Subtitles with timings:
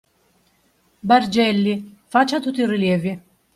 [1.03, 3.21] Bargelli, faccia tutti i rilievi.